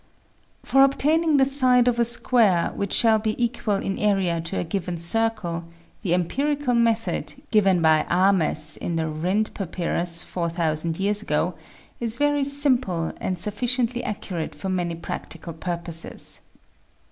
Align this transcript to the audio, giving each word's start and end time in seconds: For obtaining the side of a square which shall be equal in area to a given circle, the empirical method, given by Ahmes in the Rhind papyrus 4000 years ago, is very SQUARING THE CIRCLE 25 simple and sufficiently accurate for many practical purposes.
For 0.63 0.83
obtaining 0.83 1.37
the 1.37 1.45
side 1.45 1.87
of 1.87 1.99
a 1.99 2.05
square 2.05 2.71
which 2.75 2.91
shall 2.91 3.19
be 3.19 3.37
equal 3.39 3.75
in 3.75 3.99
area 3.99 4.41
to 4.41 4.57
a 4.57 4.63
given 4.63 4.97
circle, 4.97 5.65
the 6.01 6.15
empirical 6.15 6.73
method, 6.73 7.35
given 7.51 7.83
by 7.83 8.07
Ahmes 8.09 8.79
in 8.79 8.95
the 8.95 9.07
Rhind 9.07 9.53
papyrus 9.53 10.23
4000 10.23 10.99
years 10.99 11.21
ago, 11.21 11.53
is 11.99 12.17
very 12.17 12.43
SQUARING 12.43 12.43
THE 12.43 12.49
CIRCLE 12.49 12.61
25 13.11 13.13
simple 13.19 13.23
and 13.27 13.39
sufficiently 13.39 14.03
accurate 14.03 14.55
for 14.55 14.69
many 14.69 14.95
practical 14.95 15.53
purposes. 15.53 16.39